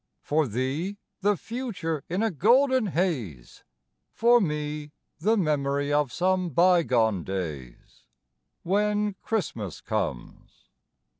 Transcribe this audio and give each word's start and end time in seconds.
For 0.23 0.47
thee, 0.47 0.97
the 1.19 1.37
future 1.37 2.03
in 2.09 2.23
a 2.23 2.31
golden 2.31 2.87
haze, 2.87 3.63
For 4.15 4.41
me, 4.41 4.93
the 5.19 5.37
memory 5.37 5.93
of 5.93 6.11
some 6.11 6.49
bygone 6.49 7.23
days, 7.23 8.03
When 8.63 9.13
Christmas 9.21 9.79
comes. 9.79 10.71